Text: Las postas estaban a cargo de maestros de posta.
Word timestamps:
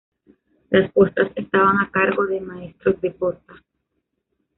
Las 0.71 0.91
postas 0.93 1.29
estaban 1.35 1.77
a 1.77 1.91
cargo 1.91 2.25
de 2.25 2.41
maestros 2.41 2.99
de 3.01 3.11
posta. 3.11 3.53